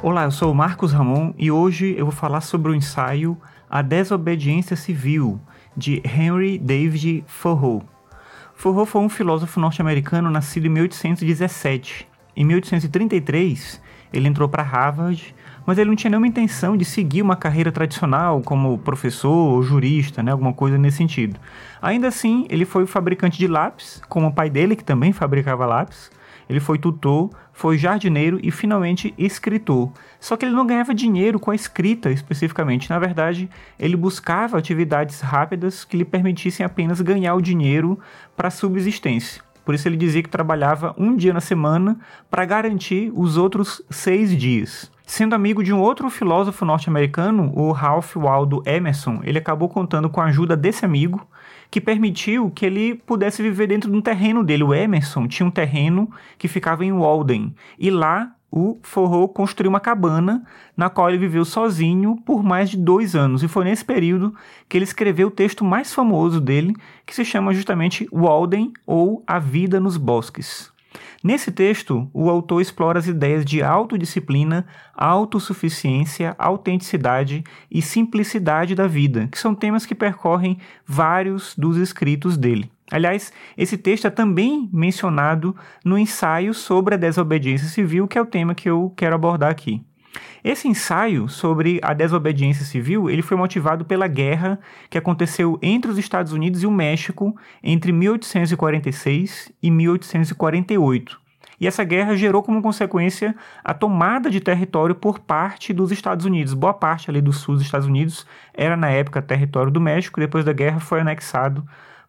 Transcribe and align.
Olá, 0.00 0.22
eu 0.22 0.30
sou 0.30 0.52
o 0.52 0.54
Marcos 0.54 0.92
Ramon 0.92 1.34
e 1.36 1.50
hoje 1.50 1.96
eu 1.98 2.06
vou 2.06 2.14
falar 2.14 2.40
sobre 2.40 2.70
o 2.70 2.74
ensaio 2.74 3.36
A 3.68 3.82
Desobediência 3.82 4.76
Civil, 4.76 5.40
de 5.76 6.00
Henry 6.04 6.56
David 6.56 7.24
Thoreau. 7.42 7.82
Thoreau 8.62 8.86
foi 8.86 9.02
um 9.02 9.08
filósofo 9.08 9.58
norte-americano 9.58 10.30
nascido 10.30 10.66
em 10.66 10.68
1817. 10.68 12.06
Em 12.36 12.44
1833, 12.44 13.82
ele 14.12 14.28
entrou 14.28 14.48
para 14.48 14.62
Harvard, 14.62 15.34
mas 15.66 15.78
ele 15.78 15.90
não 15.90 15.96
tinha 15.96 16.10
nenhuma 16.10 16.28
intenção 16.28 16.76
de 16.76 16.84
seguir 16.84 17.20
uma 17.20 17.34
carreira 17.34 17.72
tradicional 17.72 18.40
como 18.40 18.78
professor 18.78 19.32
ou 19.32 19.62
jurista, 19.64 20.22
né, 20.22 20.30
alguma 20.30 20.52
coisa 20.52 20.78
nesse 20.78 20.98
sentido. 20.98 21.40
Ainda 21.82 22.06
assim, 22.06 22.46
ele 22.48 22.64
foi 22.64 22.86
fabricante 22.86 23.36
de 23.36 23.48
lápis, 23.48 24.00
como 24.08 24.28
o 24.28 24.32
pai 24.32 24.48
dele, 24.48 24.76
que 24.76 24.84
também 24.84 25.12
fabricava 25.12 25.66
lápis, 25.66 26.08
ele 26.48 26.60
foi 26.60 26.78
tutor, 26.78 27.30
foi 27.52 27.76
jardineiro 27.76 28.38
e 28.42 28.50
finalmente 28.50 29.12
escritor. 29.18 29.92
Só 30.18 30.36
que 30.36 30.44
ele 30.44 30.54
não 30.54 30.66
ganhava 30.66 30.94
dinheiro 30.94 31.38
com 31.38 31.50
a 31.50 31.54
escrita 31.54 32.10
especificamente. 32.10 32.88
Na 32.88 32.98
verdade, 32.98 33.50
ele 33.78 33.96
buscava 33.96 34.56
atividades 34.56 35.20
rápidas 35.20 35.84
que 35.84 35.96
lhe 35.96 36.04
permitissem 36.04 36.64
apenas 36.64 37.00
ganhar 37.00 37.34
o 37.34 37.42
dinheiro 37.42 37.98
para 38.36 38.50
subsistência. 38.50 39.42
Por 39.64 39.74
isso 39.74 39.86
ele 39.86 39.98
dizia 39.98 40.22
que 40.22 40.30
trabalhava 40.30 40.94
um 40.96 41.14
dia 41.14 41.34
na 41.34 41.40
semana 41.40 41.98
para 42.30 42.46
garantir 42.46 43.12
os 43.14 43.36
outros 43.36 43.82
seis 43.90 44.34
dias. 44.34 44.90
Sendo 45.04 45.34
amigo 45.34 45.62
de 45.62 45.72
um 45.72 45.80
outro 45.80 46.08
filósofo 46.08 46.64
norte-americano, 46.64 47.52
o 47.54 47.72
Ralph 47.72 48.16
Waldo 48.16 48.62
Emerson, 48.64 49.20
ele 49.24 49.38
acabou 49.38 49.68
contando 49.68 50.08
com 50.08 50.20
a 50.20 50.26
ajuda 50.26 50.56
desse 50.56 50.84
amigo 50.84 51.26
que 51.70 51.80
permitiu 51.80 52.50
que 52.50 52.64
ele 52.64 52.94
pudesse 52.94 53.42
viver 53.42 53.66
dentro 53.66 53.90
de 53.90 53.96
um 53.96 54.00
terreno 54.00 54.42
dele. 54.42 54.62
O 54.64 54.74
Emerson 54.74 55.26
tinha 55.26 55.46
um 55.46 55.50
terreno 55.50 56.10
que 56.36 56.48
ficava 56.48 56.84
em 56.84 56.92
Walden 56.92 57.54
e 57.78 57.90
lá 57.90 58.34
o 58.50 58.78
Forro 58.82 59.28
construiu 59.28 59.68
uma 59.68 59.80
cabana 59.80 60.42
na 60.76 60.88
qual 60.88 61.08
ele 61.08 61.18
viveu 61.18 61.44
sozinho 61.44 62.16
por 62.24 62.42
mais 62.42 62.70
de 62.70 62.78
dois 62.78 63.14
anos. 63.14 63.42
E 63.42 63.48
foi 63.48 63.64
nesse 63.64 63.84
período 63.84 64.34
que 64.68 64.78
ele 64.78 64.84
escreveu 64.84 65.28
o 65.28 65.30
texto 65.30 65.64
mais 65.64 65.92
famoso 65.92 66.40
dele, 66.40 66.74
que 67.04 67.14
se 67.14 67.24
chama 67.24 67.52
justamente 67.52 68.08
Walden 68.10 68.72
ou 68.86 69.22
A 69.26 69.38
Vida 69.38 69.78
nos 69.78 69.96
Bosques. 69.98 70.72
Nesse 71.22 71.50
texto, 71.50 72.08
o 72.12 72.30
autor 72.30 72.60
explora 72.60 72.98
as 72.98 73.06
ideias 73.06 73.44
de 73.44 73.62
autodisciplina, 73.62 74.66
autossuficiência, 74.94 76.34
autenticidade 76.38 77.44
e 77.70 77.82
simplicidade 77.82 78.74
da 78.74 78.86
vida, 78.86 79.28
que 79.30 79.38
são 79.38 79.54
temas 79.54 79.84
que 79.84 79.94
percorrem 79.94 80.58
vários 80.86 81.54
dos 81.56 81.76
escritos 81.76 82.36
dele. 82.36 82.70
Aliás, 82.90 83.32
esse 83.56 83.76
texto 83.76 84.06
é 84.06 84.10
também 84.10 84.68
mencionado 84.72 85.54
no 85.84 85.98
ensaio 85.98 86.54
sobre 86.54 86.94
a 86.94 86.98
desobediência 86.98 87.68
civil, 87.68 88.08
que 88.08 88.16
é 88.16 88.22
o 88.22 88.26
tema 88.26 88.54
que 88.54 88.68
eu 88.68 88.92
quero 88.96 89.14
abordar 89.14 89.50
aqui. 89.50 89.82
Esse 90.42 90.68
ensaio 90.68 91.28
sobre 91.28 91.80
a 91.82 91.92
desobediência 91.92 92.64
civil, 92.64 93.10
ele 93.10 93.22
foi 93.22 93.36
motivado 93.36 93.84
pela 93.84 94.06
guerra 94.06 94.58
que 94.88 94.98
aconteceu 94.98 95.58
entre 95.62 95.90
os 95.90 95.98
Estados 95.98 96.32
Unidos 96.32 96.62
e 96.62 96.66
o 96.66 96.70
México 96.70 97.36
entre 97.62 97.92
1846 97.92 99.52
e 99.62 99.70
1848. 99.70 101.28
E 101.60 101.66
essa 101.66 101.82
guerra 101.82 102.16
gerou 102.16 102.42
como 102.42 102.62
consequência 102.62 103.34
a 103.64 103.74
tomada 103.74 104.30
de 104.30 104.40
território 104.40 104.94
por 104.94 105.18
parte 105.18 105.72
dos 105.72 105.90
Estados 105.90 106.24
Unidos. 106.24 106.54
Boa 106.54 106.72
parte 106.72 107.10
ali 107.10 107.20
do 107.20 107.32
sul 107.32 107.54
dos 107.54 107.64
Estados 107.64 107.88
Unidos 107.88 108.24
era 108.54 108.76
na 108.76 108.90
época 108.90 109.20
território 109.20 109.72
do 109.72 109.80
México, 109.80 110.20
depois 110.20 110.44
da 110.44 110.52
guerra 110.52 110.78
foi 110.78 111.00
anexado 111.00 111.66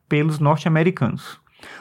pelos 0.07 0.37
norte-americanos. 0.37 1.39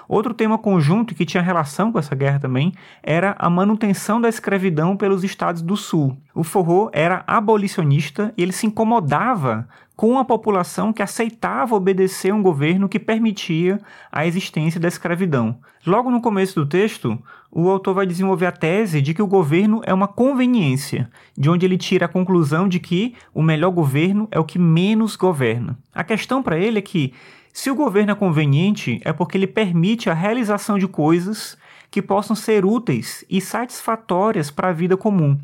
Outro 0.08 0.32
tema 0.32 0.58
conjunto 0.58 1.14
que 1.14 1.26
tinha 1.26 1.42
relação 1.42 1.92
com 1.92 1.98
essa 1.98 2.14
guerra 2.14 2.38
também 2.38 2.72
era 3.02 3.36
a 3.38 3.50
manutenção 3.50 4.20
da 4.20 4.28
escravidão 4.28 4.96
pelos 4.96 5.24
estados 5.24 5.62
do 5.62 5.76
sul. 5.76 6.16
O 6.34 6.42
Forró 6.42 6.88
era 6.92 7.24
abolicionista 7.26 8.32
e 8.36 8.42
ele 8.42 8.52
se 8.52 8.66
incomodava 8.66 9.68
com 9.98 10.16
a 10.16 10.24
população 10.24 10.92
que 10.92 11.02
aceitava 11.02 11.74
obedecer 11.74 12.32
um 12.32 12.40
governo 12.40 12.88
que 12.88 13.00
permitia 13.00 13.80
a 14.12 14.24
existência 14.24 14.78
da 14.78 14.86
escravidão. 14.86 15.58
Logo 15.84 16.08
no 16.08 16.20
começo 16.20 16.54
do 16.54 16.66
texto, 16.66 17.18
o 17.50 17.68
autor 17.68 17.94
vai 17.94 18.06
desenvolver 18.06 18.46
a 18.46 18.52
tese 18.52 19.02
de 19.02 19.12
que 19.12 19.22
o 19.22 19.26
governo 19.26 19.80
é 19.84 19.92
uma 19.92 20.06
conveniência, 20.06 21.10
de 21.36 21.50
onde 21.50 21.66
ele 21.66 21.76
tira 21.76 22.06
a 22.06 22.08
conclusão 22.08 22.68
de 22.68 22.78
que 22.78 23.14
o 23.34 23.42
melhor 23.42 23.70
governo 23.70 24.28
é 24.30 24.38
o 24.38 24.44
que 24.44 24.58
menos 24.58 25.16
governa. 25.16 25.76
A 25.92 26.04
questão 26.04 26.44
para 26.44 26.56
ele 26.56 26.78
é 26.78 26.82
que 26.82 27.12
se 27.52 27.70
o 27.70 27.74
governo 27.74 28.12
é 28.12 28.14
conveniente, 28.14 29.00
é 29.04 29.12
porque 29.12 29.36
ele 29.36 29.46
permite 29.46 30.08
a 30.08 30.14
realização 30.14 30.78
de 30.78 30.86
coisas 30.86 31.56
que 31.90 32.02
possam 32.02 32.36
ser 32.36 32.64
úteis 32.64 33.24
e 33.30 33.40
satisfatórias 33.40 34.50
para 34.50 34.68
a 34.68 34.72
vida 34.72 34.96
comum. 34.96 35.38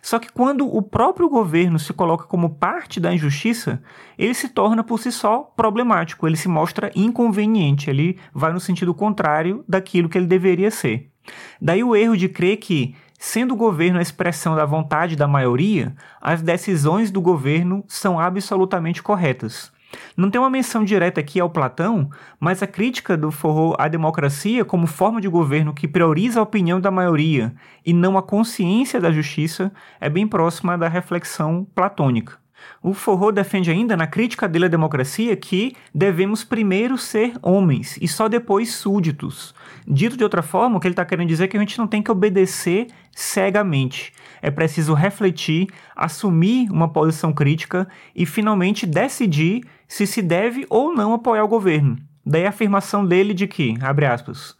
Só 0.00 0.18
que 0.18 0.30
quando 0.30 0.66
o 0.66 0.80
próprio 0.80 1.28
governo 1.28 1.78
se 1.78 1.92
coloca 1.92 2.24
como 2.24 2.50
parte 2.50 3.00
da 3.00 3.12
injustiça, 3.12 3.82
ele 4.16 4.34
se 4.34 4.48
torna 4.48 4.84
por 4.84 5.00
si 5.00 5.10
só 5.10 5.40
problemático, 5.56 6.26
ele 6.26 6.36
se 6.36 6.48
mostra 6.48 6.92
inconveniente, 6.94 7.90
ele 7.90 8.18
vai 8.32 8.52
no 8.52 8.60
sentido 8.60 8.94
contrário 8.94 9.64
daquilo 9.68 10.08
que 10.08 10.16
ele 10.16 10.26
deveria 10.26 10.70
ser. 10.70 11.10
Daí 11.60 11.82
o 11.82 11.96
erro 11.96 12.16
de 12.16 12.28
crer 12.28 12.58
que 12.58 12.94
Sendo 13.18 13.54
o 13.54 13.56
governo 13.56 13.98
a 13.98 14.02
expressão 14.02 14.54
da 14.54 14.64
vontade 14.64 15.16
da 15.16 15.26
maioria, 15.26 15.92
as 16.20 16.40
decisões 16.40 17.10
do 17.10 17.20
governo 17.20 17.84
são 17.88 18.20
absolutamente 18.20 19.02
corretas. 19.02 19.72
Não 20.16 20.30
tem 20.30 20.40
uma 20.40 20.50
menção 20.50 20.84
direta 20.84 21.20
aqui 21.20 21.40
ao 21.40 21.50
Platão, 21.50 22.10
mas 22.38 22.62
a 22.62 22.66
crítica 22.66 23.16
do 23.16 23.30
Forro 23.30 23.74
à 23.78 23.88
democracia 23.88 24.64
como 24.64 24.86
forma 24.86 25.20
de 25.20 25.28
governo 25.28 25.72
que 25.72 25.88
prioriza 25.88 26.40
a 26.40 26.42
opinião 26.42 26.80
da 26.80 26.90
maioria 26.90 27.54
e 27.84 27.92
não 27.92 28.18
a 28.18 28.22
consciência 28.22 29.00
da 29.00 29.10
justiça 29.10 29.72
é 30.00 30.08
bem 30.08 30.26
próxima 30.26 30.76
da 30.76 30.88
reflexão 30.88 31.66
platônica. 31.74 32.38
O 32.82 32.94
Forro 32.94 33.32
defende 33.32 33.70
ainda, 33.70 33.96
na 33.96 34.06
crítica 34.06 34.48
dele 34.48 34.66
à 34.66 34.68
democracia, 34.68 35.36
que 35.36 35.74
devemos 35.94 36.44
primeiro 36.44 36.96
ser 36.96 37.32
homens 37.42 37.98
e 38.00 38.06
só 38.06 38.28
depois 38.28 38.72
súditos. 38.72 39.54
Dito 39.86 40.16
de 40.16 40.24
outra 40.24 40.42
forma, 40.42 40.76
o 40.76 40.80
que 40.80 40.86
ele 40.86 40.92
está 40.92 41.04
querendo 41.04 41.28
dizer 41.28 41.44
é 41.44 41.48
que 41.48 41.56
a 41.56 41.60
gente 41.60 41.78
não 41.78 41.86
tem 41.86 42.02
que 42.02 42.10
obedecer 42.10 42.86
cegamente. 43.10 44.12
É 44.40 44.50
preciso 44.50 44.94
refletir, 44.94 45.66
assumir 45.96 46.70
uma 46.70 46.88
posição 46.88 47.32
crítica 47.32 47.88
e 48.14 48.24
finalmente 48.24 48.86
decidir 48.86 49.64
se 49.88 50.06
se 50.06 50.22
deve 50.22 50.66
ou 50.70 50.94
não 50.94 51.12
apoiar 51.12 51.44
o 51.44 51.48
governo. 51.48 51.96
Daí 52.24 52.44
a 52.44 52.50
afirmação 52.50 53.06
dele 53.06 53.32
de 53.32 53.46
que, 53.46 53.74
abre 53.80 54.04
aspas, 54.04 54.54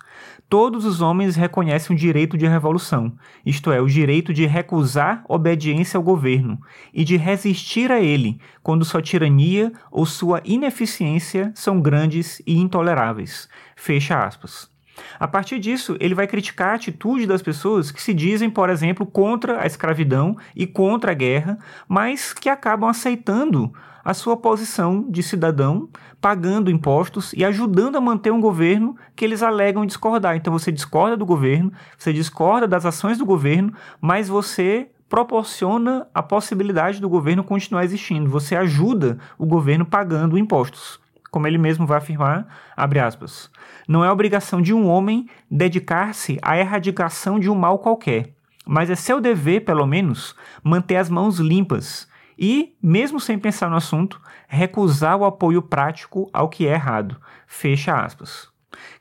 todos 0.48 0.84
os 0.84 1.00
homens 1.00 1.36
reconhecem 1.36 1.94
o 1.94 1.98
direito 1.98 2.36
de 2.38 2.46
revolução, 2.46 3.12
isto 3.44 3.70
é, 3.70 3.80
o 3.80 3.86
direito 3.86 4.32
de 4.32 4.46
recusar 4.46 5.22
obediência 5.28 5.98
ao 5.98 6.02
governo 6.02 6.58
e 6.92 7.04
de 7.04 7.16
resistir 7.16 7.92
a 7.92 8.00
ele 8.00 8.40
quando 8.62 8.84
sua 8.84 9.02
tirania 9.02 9.72
ou 9.90 10.06
sua 10.06 10.40
ineficiência 10.44 11.52
são 11.54 11.80
grandes 11.80 12.40
e 12.46 12.56
intoleráveis. 12.56 13.48
Fecha 13.76 14.24
aspas. 14.24 14.77
A 15.18 15.28
partir 15.28 15.58
disso, 15.58 15.96
ele 16.00 16.14
vai 16.14 16.26
criticar 16.26 16.70
a 16.70 16.74
atitude 16.74 17.26
das 17.26 17.42
pessoas 17.42 17.90
que 17.90 18.02
se 18.02 18.14
dizem, 18.14 18.50
por 18.50 18.70
exemplo, 18.70 19.06
contra 19.06 19.62
a 19.62 19.66
escravidão 19.66 20.36
e 20.54 20.66
contra 20.66 21.12
a 21.12 21.14
guerra, 21.14 21.58
mas 21.88 22.32
que 22.32 22.48
acabam 22.48 22.88
aceitando 22.88 23.72
a 24.04 24.14
sua 24.14 24.36
posição 24.36 25.04
de 25.08 25.22
cidadão, 25.22 25.88
pagando 26.20 26.70
impostos 26.70 27.32
e 27.34 27.44
ajudando 27.44 27.96
a 27.96 28.00
manter 28.00 28.30
um 28.30 28.40
governo 28.40 28.96
que 29.14 29.24
eles 29.24 29.42
alegam 29.42 29.84
discordar. 29.84 30.34
Então 30.34 30.52
você 30.52 30.72
discorda 30.72 31.16
do 31.16 31.26
governo, 31.26 31.72
você 31.96 32.12
discorda 32.12 32.66
das 32.66 32.86
ações 32.86 33.18
do 33.18 33.26
governo, 33.26 33.72
mas 34.00 34.28
você 34.28 34.88
proporciona 35.08 36.06
a 36.14 36.22
possibilidade 36.22 37.00
do 37.00 37.08
governo 37.08 37.44
continuar 37.44 37.84
existindo. 37.84 38.30
Você 38.30 38.56
ajuda 38.56 39.18
o 39.38 39.46
governo 39.46 39.84
pagando 39.84 40.38
impostos 40.38 41.00
como 41.30 41.46
ele 41.46 41.58
mesmo 41.58 41.86
vai 41.86 41.98
afirmar, 41.98 42.46
aspas, 42.76 43.50
não 43.86 44.04
é 44.04 44.10
obrigação 44.10 44.60
de 44.60 44.72
um 44.72 44.86
homem 44.86 45.28
dedicar-se 45.50 46.38
à 46.42 46.58
erradicação 46.58 47.38
de 47.38 47.50
um 47.50 47.54
mal 47.54 47.78
qualquer, 47.78 48.34
mas 48.66 48.90
é 48.90 48.94
seu 48.94 49.20
dever, 49.20 49.64
pelo 49.64 49.86
menos, 49.86 50.34
manter 50.62 50.96
as 50.96 51.08
mãos 51.08 51.38
limpas 51.38 52.08
e, 52.38 52.76
mesmo 52.82 53.18
sem 53.18 53.38
pensar 53.38 53.68
no 53.68 53.76
assunto, 53.76 54.20
recusar 54.46 55.16
o 55.16 55.24
apoio 55.24 55.62
prático 55.62 56.28
ao 56.32 56.48
que 56.48 56.66
é 56.66 56.72
errado. 56.72 57.16
Fecha 57.46 57.98
aspas. 57.98 58.48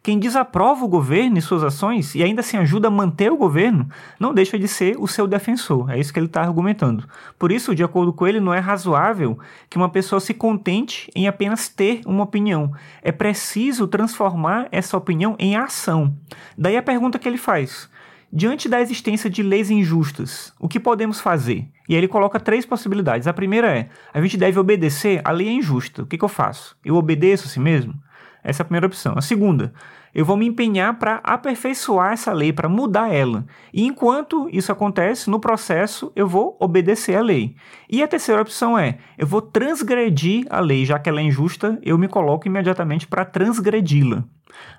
Quem 0.01 0.19
desaprova 0.19 0.85
o 0.85 0.87
governo 0.87 1.37
e 1.37 1.41
suas 1.41 1.63
ações 1.63 2.15
e 2.15 2.23
ainda 2.23 2.41
assim 2.41 2.57
ajuda 2.57 2.87
a 2.87 2.91
manter 2.91 3.31
o 3.31 3.37
governo, 3.37 3.89
não 4.19 4.33
deixa 4.33 4.57
de 4.57 4.67
ser 4.67 4.95
o 4.99 5.07
seu 5.07 5.27
defensor. 5.27 5.89
É 5.89 5.99
isso 5.99 6.13
que 6.13 6.19
ele 6.19 6.27
está 6.27 6.41
argumentando. 6.41 7.07
Por 7.37 7.51
isso, 7.51 7.75
de 7.75 7.83
acordo 7.83 8.13
com 8.13 8.27
ele, 8.27 8.39
não 8.39 8.53
é 8.53 8.59
razoável 8.59 9.37
que 9.69 9.77
uma 9.77 9.89
pessoa 9.89 10.19
se 10.19 10.33
contente 10.33 11.11
em 11.15 11.27
apenas 11.27 11.67
ter 11.67 12.01
uma 12.05 12.23
opinião. 12.23 12.71
É 13.01 13.11
preciso 13.11 13.87
transformar 13.87 14.67
essa 14.71 14.97
opinião 14.97 15.35
em 15.37 15.55
ação. 15.55 16.15
Daí 16.57 16.77
a 16.77 16.83
pergunta 16.83 17.19
que 17.19 17.27
ele 17.27 17.37
faz. 17.37 17.89
Diante 18.31 18.67
da 18.67 18.81
existência 18.81 19.29
de 19.29 19.41
leis 19.41 19.71
injustas, 19.71 20.53
o 20.59 20.67
que 20.67 20.81
podemos 20.81 21.21
fazer? 21.21 21.65
E 21.87 21.93
aí 21.93 21.99
ele 21.99 22.09
coloca 22.09 22.39
três 22.39 22.65
possibilidades. 22.65 23.25
A 23.25 23.33
primeira 23.33 23.71
é: 23.71 23.89
a 24.13 24.21
gente 24.21 24.35
deve 24.35 24.59
obedecer, 24.59 25.21
a 25.23 25.31
lei 25.31 25.47
injusta. 25.47 26.03
O 26.03 26.05
que, 26.05 26.17
que 26.17 26.25
eu 26.25 26.29
faço? 26.29 26.75
Eu 26.83 26.95
obedeço 26.95 27.47
a 27.47 27.49
si 27.49 27.59
mesmo? 27.59 27.93
Essa 28.43 28.61
é 28.61 28.63
a 28.63 28.65
primeira 28.65 28.87
opção. 28.87 29.13
A 29.17 29.21
segunda, 29.21 29.73
eu 30.13 30.25
vou 30.25 30.37
me 30.37 30.47
empenhar 30.47 30.97
para 30.97 31.19
aperfeiçoar 31.23 32.13
essa 32.13 32.31
lei, 32.33 32.51
para 32.51 32.69
mudar 32.69 33.13
ela. 33.13 33.45
E 33.73 33.85
enquanto 33.85 34.49
isso 34.51 34.71
acontece, 34.71 35.29
no 35.29 35.39
processo, 35.39 36.11
eu 36.15 36.27
vou 36.27 36.57
obedecer 36.59 37.15
a 37.15 37.21
lei. 37.21 37.55
E 37.89 38.01
a 38.01 38.07
terceira 38.07 38.41
opção 38.41 38.77
é, 38.77 38.97
eu 39.17 39.27
vou 39.27 39.41
transgredir 39.41 40.45
a 40.49 40.59
lei, 40.59 40.85
já 40.85 40.97
que 40.97 41.09
ela 41.09 41.19
é 41.19 41.23
injusta, 41.23 41.77
eu 41.83 41.97
me 41.97 42.07
coloco 42.07 42.47
imediatamente 42.47 43.05
para 43.05 43.25
transgredi-la. 43.25 44.23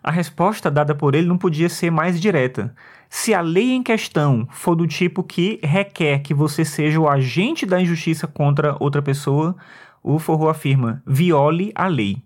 A 0.02 0.10
resposta 0.10 0.70
dada 0.70 0.94
por 0.94 1.14
ele 1.14 1.28
não 1.28 1.38
podia 1.38 1.68
ser 1.68 1.90
mais 1.90 2.20
direta. 2.20 2.74
Se 3.08 3.32
a 3.32 3.40
lei 3.40 3.72
em 3.72 3.82
questão 3.82 4.46
for 4.50 4.74
do 4.74 4.86
tipo 4.86 5.22
que 5.22 5.58
requer 5.62 6.20
que 6.20 6.34
você 6.34 6.64
seja 6.64 6.98
o 6.98 7.08
agente 7.08 7.64
da 7.64 7.80
injustiça 7.80 8.26
contra 8.26 8.76
outra 8.80 9.00
pessoa, 9.00 9.56
o 10.02 10.18
Forro 10.18 10.48
afirma: 10.48 11.02
viole 11.06 11.72
a 11.74 11.86
lei. 11.86 12.22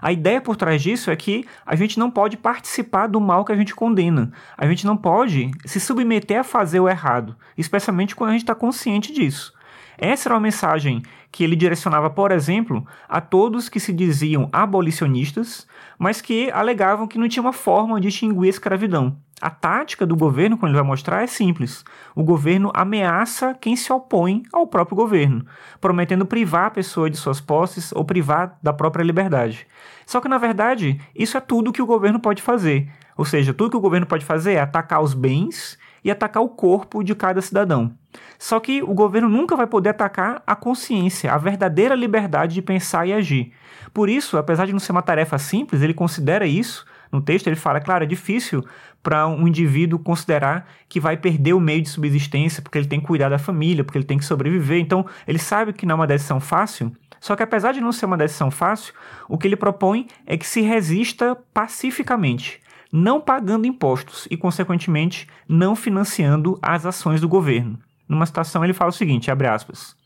A 0.00 0.12
ideia 0.12 0.40
por 0.40 0.56
trás 0.56 0.82
disso 0.82 1.10
é 1.10 1.16
que 1.16 1.44
a 1.64 1.74
gente 1.74 1.98
não 1.98 2.10
pode 2.10 2.36
participar 2.36 3.06
do 3.06 3.20
mal 3.20 3.44
que 3.44 3.52
a 3.52 3.56
gente 3.56 3.74
condena. 3.74 4.30
A 4.56 4.66
gente 4.66 4.86
não 4.86 4.96
pode 4.96 5.50
se 5.64 5.80
submeter 5.80 6.40
a 6.40 6.44
fazer 6.44 6.80
o 6.80 6.88
errado, 6.88 7.36
especialmente 7.56 8.14
quando 8.14 8.30
a 8.30 8.32
gente 8.32 8.42
está 8.42 8.54
consciente 8.54 9.12
disso. 9.12 9.55
Essa 9.98 10.28
era 10.28 10.34
uma 10.34 10.40
mensagem 10.40 11.02
que 11.32 11.44
ele 11.44 11.56
direcionava, 11.56 12.10
por 12.10 12.32
exemplo, 12.32 12.86
a 13.08 13.20
todos 13.20 13.68
que 13.68 13.80
se 13.80 13.92
diziam 13.92 14.48
abolicionistas, 14.52 15.66
mas 15.98 16.20
que 16.20 16.50
alegavam 16.50 17.06
que 17.06 17.18
não 17.18 17.28
tinha 17.28 17.42
uma 17.42 17.52
forma 17.52 18.00
de 18.00 18.08
extinguir 18.08 18.46
a 18.46 18.50
escravidão. 18.50 19.16
A 19.40 19.50
tática 19.50 20.06
do 20.06 20.16
governo, 20.16 20.56
como 20.56 20.68
ele 20.68 20.78
vai 20.78 20.86
mostrar, 20.86 21.22
é 21.22 21.26
simples. 21.26 21.84
O 22.14 22.24
governo 22.24 22.72
ameaça 22.74 23.54
quem 23.54 23.76
se 23.76 23.92
opõe 23.92 24.42
ao 24.50 24.66
próprio 24.66 24.96
governo, 24.96 25.44
prometendo 25.78 26.24
privar 26.24 26.66
a 26.66 26.70
pessoa 26.70 27.10
de 27.10 27.18
suas 27.18 27.38
posses 27.38 27.92
ou 27.92 28.02
privar 28.02 28.58
da 28.62 28.72
própria 28.72 29.04
liberdade. 29.04 29.66
Só 30.06 30.22
que, 30.22 30.28
na 30.28 30.38
verdade, 30.38 30.98
isso 31.14 31.36
é 31.36 31.40
tudo 31.40 31.72
que 31.72 31.82
o 31.82 31.86
governo 31.86 32.18
pode 32.18 32.40
fazer. 32.40 32.90
Ou 33.14 33.26
seja, 33.26 33.52
tudo 33.52 33.72
que 33.72 33.76
o 33.76 33.80
governo 33.80 34.06
pode 34.06 34.24
fazer 34.24 34.54
é 34.54 34.60
atacar 34.60 35.02
os 35.02 35.12
bens 35.12 35.78
e 36.06 36.10
atacar 36.10 36.42
o 36.42 36.48
corpo 36.48 37.02
de 37.02 37.14
cada 37.14 37.42
cidadão. 37.42 37.92
Só 38.38 38.60
que 38.60 38.80
o 38.82 38.94
governo 38.94 39.28
nunca 39.28 39.56
vai 39.56 39.66
poder 39.66 39.90
atacar 39.90 40.40
a 40.46 40.54
consciência, 40.54 41.32
a 41.32 41.36
verdadeira 41.36 41.94
liberdade 41.94 42.54
de 42.54 42.62
pensar 42.62 43.06
e 43.06 43.12
agir. 43.12 43.52
Por 43.92 44.08
isso, 44.08 44.38
apesar 44.38 44.66
de 44.66 44.72
não 44.72 44.78
ser 44.78 44.92
uma 44.92 45.02
tarefa 45.02 45.36
simples, 45.36 45.82
ele 45.82 45.92
considera 45.92 46.46
isso 46.46 46.86
no 47.10 47.20
texto 47.20 47.46
ele 47.46 47.56
fala, 47.56 47.80
claro, 47.80 48.04
é 48.04 48.06
difícil 48.06 48.64
para 49.02 49.26
um 49.26 49.46
indivíduo 49.46 49.98
considerar 49.98 50.68
que 50.88 50.98
vai 50.98 51.16
perder 51.16 51.52
o 51.52 51.60
meio 51.60 51.82
de 51.82 51.88
subsistência 51.88 52.62
porque 52.62 52.78
ele 52.78 52.88
tem 52.88 53.00
que 53.00 53.06
cuidar 53.06 53.28
da 53.28 53.38
família, 53.38 53.84
porque 53.84 53.98
ele 53.98 54.04
tem 54.04 54.18
que 54.18 54.24
sobreviver. 54.24 54.80
Então, 54.80 55.06
ele 55.26 55.38
sabe 55.38 55.72
que 55.72 55.86
não 55.86 55.94
é 55.94 55.96
uma 55.96 56.06
decisão 56.06 56.40
fácil, 56.40 56.92
só 57.20 57.34
que 57.34 57.42
apesar 57.42 57.72
de 57.72 57.80
não 57.80 57.92
ser 57.92 58.06
uma 58.06 58.16
decisão 58.16 58.50
fácil, 58.50 58.92
o 59.28 59.38
que 59.38 59.46
ele 59.46 59.56
propõe 59.56 60.06
é 60.26 60.36
que 60.36 60.46
se 60.46 60.60
resista 60.60 61.36
pacificamente, 61.54 62.60
não 62.92 63.20
pagando 63.20 63.66
impostos 63.66 64.26
e, 64.30 64.36
consequentemente, 64.36 65.28
não 65.48 65.74
financiando 65.76 66.58
as 66.62 66.86
ações 66.86 67.20
do 67.20 67.28
governo. 67.28 67.78
Numa 68.08 68.26
situação, 68.26 68.64
ele 68.64 68.72
fala 68.72 68.90
o 68.90 68.94
seguinte, 68.94 69.30
abre 69.30 69.48
aspas, 69.48 69.96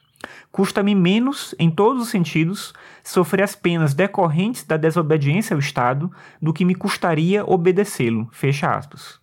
Custa-me 0.53 0.95
menos, 0.95 1.55
em 1.59 1.71
todos 1.71 2.03
os 2.03 2.09
sentidos, 2.09 2.75
sofrer 3.03 3.43
as 3.43 3.55
penas 3.55 3.95
decorrentes 3.95 4.65
da 4.65 4.77
desobediência 4.77 5.55
ao 5.55 5.61
Estado 5.61 6.11
do 6.43 6.53
que 6.53 6.65
me 6.65 6.75
custaria 6.75 7.45
obedecê-lo. 7.45 8.29
Fecha 8.33 8.71
aspas. 8.71 9.19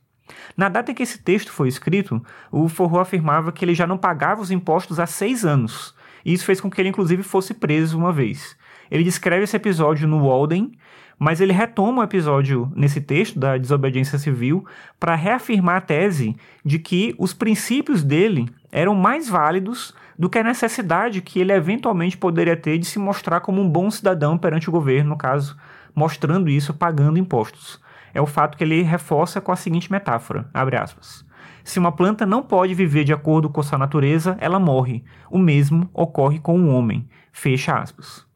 Na 0.56 0.69
data 0.69 0.92
em 0.92 0.95
que 0.95 1.03
esse 1.03 1.19
texto 1.19 1.51
foi 1.51 1.68
escrito, 1.68 2.24
o 2.51 2.68
Forro 2.68 3.00
afirmava 3.00 3.51
que 3.51 3.63
ele 3.63 3.75
já 3.75 3.86
não 3.86 3.98
pagava 3.98 4.42
os 4.42 4.51
impostos 4.51 5.00
há 5.00 5.06
seis 5.06 5.45
anos, 5.45 5.94
e 6.25 6.33
isso 6.33 6.45
fez 6.45 6.60
com 6.60 6.69
que 6.69 6.81
ele, 6.81 6.89
inclusive, 6.89 7.24
fosse 7.24 7.53
preso 7.53 7.98
uma 7.98 8.12
vez. 8.12 8.57
Ele 8.89 9.03
descreve 9.03 9.44
esse 9.44 9.56
episódio 9.56 10.07
no 10.07 10.25
Walden, 10.27 10.71
mas 11.19 11.42
ele 11.42 11.54
retoma 11.54 12.02
o 12.02 12.04
episódio 12.04 12.72
nesse 12.75 13.02
texto 13.02 13.40
da 13.40 13.58
desobediência 13.58 14.19
civil 14.19 14.66
para 15.00 15.16
reafirmar 15.16 15.78
a 15.78 15.81
tese 15.81 16.36
de 16.64 16.78
que 16.78 17.16
os 17.18 17.34
princípios 17.34 18.04
dele 18.04 18.48
eram 18.72 18.94
mais 18.94 19.28
válidos 19.28 19.96
do 20.18 20.30
que 20.30 20.38
a 20.38 20.44
necessidade 20.44 21.22
que 21.22 21.40
ele 21.40 21.52
eventualmente 21.52 22.18
poderia 22.18 22.56
ter 22.56 22.78
de 22.78 22.86
se 22.86 23.00
mostrar 23.00 23.40
como 23.40 23.62
um 23.62 23.69
bom 23.69 23.90
cidadão 23.90 24.38
perante 24.38 24.69
o 24.69 24.72
governo, 24.72 25.12
no 25.12 25.18
caso, 25.18 25.58
mostrando 25.96 26.50
isso 26.50 26.74
pagando 26.74 27.18
impostos. 27.18 27.81
É 28.13 28.22
o 28.22 28.25
fato 28.25 28.58
que 28.58 28.63
ele 28.63 28.81
reforça 28.81 29.42
com 29.42 29.52
a 29.52 29.56
seguinte 29.56 29.92
metáfora, 29.92 30.50
aspas, 30.54 31.25
Se 31.63 31.78
uma 31.78 31.92
planta 31.92 32.25
não 32.25 32.42
pode 32.42 32.74
viver 32.74 33.04
de 33.04 33.13
acordo 33.13 33.50
com 33.50 33.62
sua 33.62 33.78
natureza, 33.78 34.38
ela 34.40 34.60
morre. 34.60 35.04
O 35.30 35.38
mesmo 35.38 35.90
ocorre 35.94 36.40
com 36.40 36.60
o 36.60 36.70
homem. 36.70 37.08
Fecha 37.31 37.78
aspas. 37.78 38.26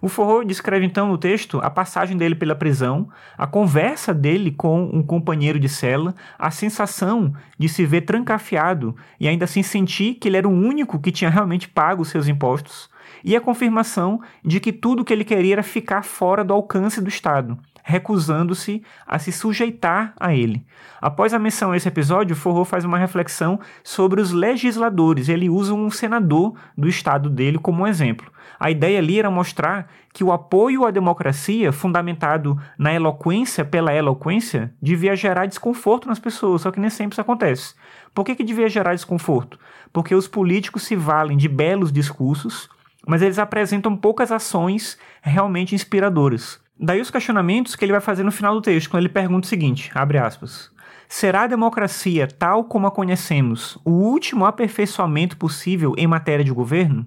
O 0.00 0.08
Forro 0.08 0.44
descreve 0.44 0.84
então 0.84 1.08
no 1.08 1.16
texto 1.16 1.60
a 1.62 1.70
passagem 1.70 2.16
dele 2.16 2.34
pela 2.34 2.54
prisão, 2.54 3.08
a 3.38 3.46
conversa 3.46 4.12
dele 4.12 4.50
com 4.50 4.84
um 4.92 5.02
companheiro 5.02 5.58
de 5.58 5.68
cela, 5.68 6.14
a 6.38 6.50
sensação 6.50 7.32
de 7.58 7.68
se 7.68 7.86
ver 7.86 8.02
trancafiado 8.02 8.94
e 9.18 9.28
ainda 9.28 9.44
assim 9.44 9.62
sentir 9.62 10.14
que 10.14 10.28
ele 10.28 10.36
era 10.36 10.48
o 10.48 10.52
único 10.52 10.98
que 10.98 11.12
tinha 11.12 11.30
realmente 11.30 11.68
pago 11.68 12.02
os 12.02 12.08
seus 12.08 12.28
impostos, 12.28 12.90
e 13.24 13.36
a 13.36 13.40
confirmação 13.40 14.20
de 14.44 14.60
que 14.60 14.72
tudo 14.72 15.00
o 15.00 15.04
que 15.04 15.12
ele 15.12 15.24
queria 15.24 15.54
era 15.54 15.62
ficar 15.62 16.02
fora 16.02 16.44
do 16.44 16.52
alcance 16.52 17.00
do 17.00 17.08
Estado, 17.08 17.58
recusando-se 17.82 18.82
a 19.06 19.18
se 19.18 19.32
sujeitar 19.32 20.14
a 20.18 20.34
ele. 20.34 20.64
Após 21.00 21.34
a 21.34 21.38
menção 21.38 21.72
a 21.72 21.76
esse 21.76 21.88
episódio, 21.88 22.36
Forro 22.36 22.64
faz 22.64 22.84
uma 22.84 22.98
reflexão 22.98 23.58
sobre 23.82 24.20
os 24.20 24.30
legisladores. 24.30 25.28
Ele 25.28 25.48
usa 25.48 25.74
um 25.74 25.90
senador 25.90 26.54
do 26.76 26.88
estado 26.88 27.28
dele 27.28 27.58
como 27.58 27.82
um 27.82 27.86
exemplo. 27.86 28.30
A 28.58 28.70
ideia 28.70 28.98
ali 28.98 29.18
era 29.18 29.30
mostrar 29.30 29.90
que 30.12 30.22
o 30.22 30.30
apoio 30.30 30.84
à 30.84 30.90
democracia, 30.92 31.72
fundamentado 31.72 32.56
na 32.78 32.92
eloquência 32.92 33.64
pela 33.64 33.92
eloquência, 33.92 34.72
devia 34.80 35.16
gerar 35.16 35.46
desconforto 35.46 36.06
nas 36.06 36.20
pessoas, 36.20 36.62
só 36.62 36.70
que 36.70 36.78
nem 36.78 36.90
sempre 36.90 37.14
isso 37.14 37.20
acontece. 37.20 37.74
Por 38.14 38.24
que, 38.24 38.36
que 38.36 38.44
devia 38.44 38.68
gerar 38.68 38.94
desconforto? 38.94 39.58
Porque 39.92 40.14
os 40.14 40.28
políticos 40.28 40.84
se 40.84 40.94
valem 40.94 41.36
de 41.36 41.48
belos 41.48 41.90
discursos, 41.90 42.68
mas 43.06 43.22
eles 43.22 43.38
apresentam 43.38 43.96
poucas 43.96 44.32
ações 44.32 44.98
realmente 45.20 45.74
inspiradoras. 45.74 46.60
Daí 46.78 47.00
os 47.00 47.10
questionamentos 47.10 47.76
que 47.76 47.84
ele 47.84 47.92
vai 47.92 48.00
fazer 48.00 48.22
no 48.22 48.32
final 48.32 48.54
do 48.54 48.62
texto, 48.62 48.90
quando 48.90 49.02
ele 49.02 49.12
pergunta 49.12 49.46
o 49.46 49.48
seguinte, 49.48 49.90
abre 49.94 50.18
aspas, 50.18 50.70
Será 51.08 51.42
a 51.42 51.46
democracia, 51.46 52.26
tal 52.26 52.64
como 52.64 52.86
a 52.86 52.90
conhecemos, 52.90 53.78
o 53.84 53.90
último 53.90 54.46
aperfeiçoamento 54.46 55.36
possível 55.36 55.94
em 55.98 56.06
matéria 56.06 56.44
de 56.44 56.50
governo? 56.50 57.06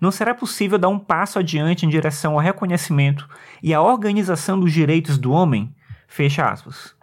não 0.00 0.10
será 0.10 0.34
possível 0.34 0.78
dar 0.78 0.88
um 0.88 0.98
passo 0.98 1.38
adiante 1.38 1.86
em 1.86 1.88
direção 1.88 2.34
ao 2.34 2.38
reconhecimento 2.38 3.28
e 3.62 3.72
à 3.72 3.80
organização 3.80 4.58
dos 4.58 4.72
direitos 4.72 5.18
do 5.18 5.32
homem? 5.32 5.74
Fecha 6.06 6.48
aspas. 6.48 6.94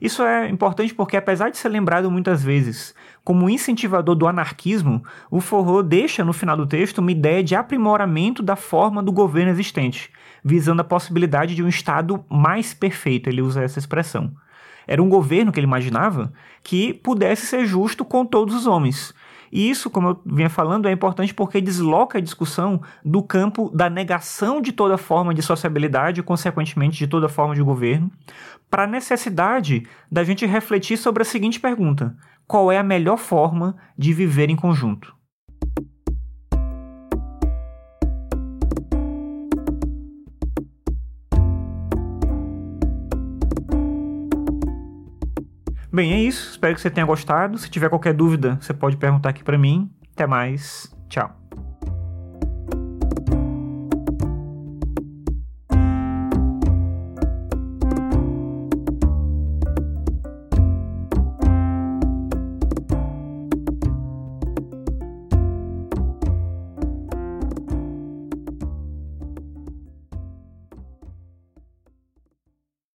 Isso 0.00 0.22
é 0.22 0.48
importante 0.48 0.94
porque, 0.94 1.16
apesar 1.16 1.50
de 1.50 1.58
ser 1.58 1.68
lembrado 1.68 2.10
muitas 2.10 2.42
vezes 2.42 2.94
como 3.24 3.48
incentivador 3.48 4.14
do 4.14 4.26
anarquismo, 4.26 5.02
o 5.30 5.40
Forro 5.40 5.82
deixa 5.82 6.24
no 6.24 6.32
final 6.32 6.56
do 6.56 6.66
texto 6.66 6.98
uma 6.98 7.12
ideia 7.12 7.42
de 7.42 7.54
aprimoramento 7.54 8.42
da 8.42 8.56
forma 8.56 9.02
do 9.02 9.12
governo 9.12 9.50
existente, 9.50 10.10
visando 10.44 10.82
a 10.82 10.84
possibilidade 10.84 11.54
de 11.54 11.62
um 11.62 11.68
Estado 11.68 12.24
mais 12.28 12.74
perfeito, 12.74 13.28
ele 13.28 13.40
usa 13.40 13.62
essa 13.62 13.78
expressão. 13.78 14.32
Era 14.86 15.02
um 15.02 15.08
governo 15.08 15.52
que 15.52 15.60
ele 15.60 15.66
imaginava 15.66 16.32
que 16.62 16.94
pudesse 16.94 17.46
ser 17.46 17.64
justo 17.64 18.04
com 18.04 18.26
todos 18.26 18.54
os 18.54 18.66
homens, 18.66 19.14
e 19.52 19.68
isso, 19.68 19.90
como 19.90 20.08
eu 20.08 20.20
vinha 20.24 20.48
falando, 20.48 20.88
é 20.88 20.92
importante 20.92 21.34
porque 21.34 21.60
desloca 21.60 22.16
a 22.16 22.20
discussão 22.22 22.80
do 23.04 23.22
campo 23.22 23.70
da 23.74 23.90
negação 23.90 24.62
de 24.62 24.72
toda 24.72 24.96
forma 24.96 25.34
de 25.34 25.42
sociabilidade 25.42 26.20
e, 26.20 26.22
consequentemente, 26.22 26.96
de 26.96 27.06
toda 27.06 27.28
forma 27.28 27.54
de 27.54 27.62
governo, 27.62 28.10
para 28.70 28.84
a 28.84 28.86
necessidade 28.86 29.86
da 30.10 30.24
gente 30.24 30.46
refletir 30.46 30.96
sobre 30.96 31.20
a 31.20 31.26
seguinte 31.26 31.60
pergunta: 31.60 32.16
qual 32.46 32.72
é 32.72 32.78
a 32.78 32.82
melhor 32.82 33.18
forma 33.18 33.76
de 33.96 34.14
viver 34.14 34.48
em 34.48 34.56
conjunto? 34.56 35.14
Bem, 45.92 46.12
é 46.12 46.20
isso. 46.20 46.52
Espero 46.52 46.74
que 46.74 46.80
você 46.80 46.90
tenha 46.90 47.06
gostado. 47.06 47.58
Se 47.58 47.68
tiver 47.68 47.88
qualquer 47.88 48.14
dúvida, 48.14 48.58
você 48.60 48.72
pode 48.72 48.96
perguntar 48.96 49.28
aqui 49.28 49.44
para 49.44 49.58
mim. 49.58 49.90
Até 50.14 50.26
mais. 50.26 50.90
Tchau. 51.08 51.41